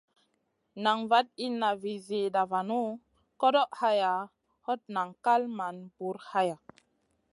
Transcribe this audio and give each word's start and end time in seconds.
Nan 0.83 0.99
vaɗ 1.09 1.27
inna 1.45 1.69
vi 1.81 1.93
zida 2.07 2.41
vanu, 2.51 2.79
koɗoʼ 3.39 3.69
hayaʼa, 3.79 4.31
hot 4.65 4.81
nan 4.93 5.09
kal 5.23 5.41
man 5.57 5.75
bur 5.95 6.15
haya. 6.29 6.57